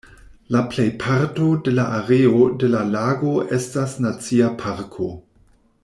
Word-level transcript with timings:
La 0.53 0.61
plejparto 0.69 1.49
de 1.67 1.73
la 1.79 1.85
areo 1.99 2.39
de 2.63 2.71
la 2.77 2.81
lago 2.95 3.35
estas 3.59 3.95
nacia 4.07 4.53
parko. 4.65 5.13